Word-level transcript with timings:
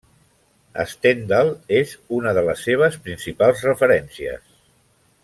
Stendhal 0.93 1.51
és 1.81 1.93
una 2.21 2.33
de 2.39 2.45
les 2.49 2.65
seves 2.71 2.97
principals 3.07 3.63
referències. 3.71 4.43